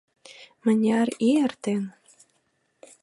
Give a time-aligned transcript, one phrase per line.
[0.63, 1.83] Мыняр ий эртен...